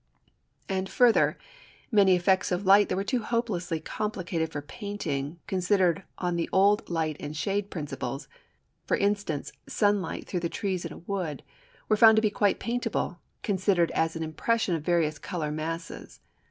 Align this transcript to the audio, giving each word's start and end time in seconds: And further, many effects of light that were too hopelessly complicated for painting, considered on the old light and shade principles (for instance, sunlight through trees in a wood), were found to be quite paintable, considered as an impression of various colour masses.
And 0.67 0.89
further, 0.89 1.37
many 1.91 2.15
effects 2.15 2.51
of 2.51 2.65
light 2.65 2.89
that 2.89 2.95
were 2.95 3.03
too 3.03 3.21
hopelessly 3.21 3.79
complicated 3.79 4.51
for 4.51 4.63
painting, 4.63 5.37
considered 5.45 6.05
on 6.17 6.37
the 6.37 6.49
old 6.51 6.89
light 6.89 7.17
and 7.19 7.37
shade 7.37 7.69
principles 7.69 8.27
(for 8.87 8.97
instance, 8.97 9.51
sunlight 9.67 10.25
through 10.25 10.39
trees 10.39 10.85
in 10.85 10.91
a 10.91 10.97
wood), 10.97 11.43
were 11.87 11.95
found 11.97 12.15
to 12.15 12.21
be 12.23 12.31
quite 12.31 12.57
paintable, 12.59 13.19
considered 13.43 13.91
as 13.91 14.15
an 14.15 14.23
impression 14.23 14.73
of 14.73 14.81
various 14.81 15.19
colour 15.19 15.51
masses. 15.51 16.19